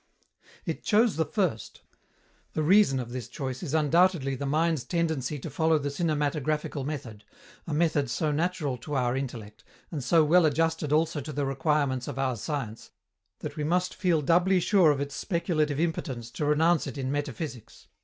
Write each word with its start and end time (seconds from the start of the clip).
It 0.65 0.81
chose 0.83 1.15
the 1.15 1.25
first. 1.27 1.83
The 2.53 2.63
reason 2.63 2.99
of 2.99 3.11
this 3.11 3.27
choice 3.27 3.61
is 3.61 3.75
undoubtedly 3.75 4.33
the 4.33 4.47
mind's 4.47 4.83
tendency 4.83 5.37
to 5.37 5.47
follow 5.51 5.77
the 5.77 5.91
cinematographical 5.91 6.83
method, 6.83 7.23
a 7.67 7.73
method 7.75 8.09
so 8.09 8.31
natural 8.31 8.77
to 8.77 8.95
our 8.95 9.15
intellect, 9.15 9.63
and 9.91 10.03
so 10.03 10.23
well 10.23 10.47
adjusted 10.47 10.91
also 10.91 11.21
to 11.21 11.31
the 11.31 11.45
requirements 11.45 12.07
of 12.07 12.17
our 12.17 12.35
science, 12.35 12.89
that 13.41 13.55
we 13.57 13.63
must 13.63 13.93
feel 13.93 14.23
doubly 14.23 14.59
sure 14.59 14.89
of 14.89 14.99
its 15.01 15.13
speculative 15.13 15.79
impotence 15.79 16.31
to 16.31 16.45
renounce 16.45 16.87
it 16.87 16.97
in 16.97 17.11
metaphysics. 17.11 17.85